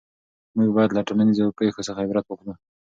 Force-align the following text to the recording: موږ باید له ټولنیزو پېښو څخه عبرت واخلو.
موږ 0.55 0.69
باید 0.75 0.91
له 0.97 1.01
ټولنیزو 1.07 1.55
پېښو 1.59 1.81
څخه 1.87 1.99
عبرت 2.05 2.25
واخلو. 2.27 2.53